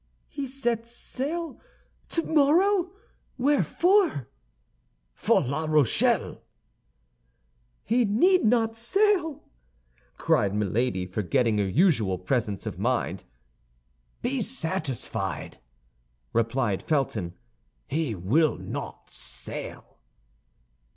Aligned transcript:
"He 0.29 0.47
sets 0.47 0.89
sail 0.89 1.61
tomorrow! 2.09 2.91
Where 3.37 3.61
for?" 3.63 4.29
"For 5.13 5.43
La 5.43 5.65
Rochelle." 5.65 6.41
"He 7.83 8.05
need 8.05 8.43
not 8.43 8.75
sail!" 8.75 9.43
cried 10.17 10.55
Milady, 10.55 11.05
forgetting 11.05 11.59
her 11.59 11.69
usual 11.69 12.17
presence 12.17 12.65
of 12.65 12.79
mind. 12.79 13.25
"Be 14.23 14.41
satisfied," 14.41 15.59
replied 16.33 16.81
Felton; 16.81 17.35
"he 17.85 18.15
will 18.15 18.57
not 18.57 19.07
sail." 19.07 19.99